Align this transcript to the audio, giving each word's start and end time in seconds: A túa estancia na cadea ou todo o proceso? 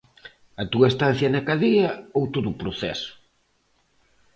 A 0.61 0.63
túa 0.71 0.89
estancia 0.91 1.27
na 1.33 1.45
cadea 1.49 1.91
ou 2.17 2.23
todo 2.33 2.47
o 2.51 2.59
proceso? 2.61 3.11